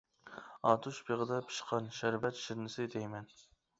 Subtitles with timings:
[0.69, 3.29] ئاتۇش بېغىدا پىشقان، شەربەت شىرنىسى دەيمەن.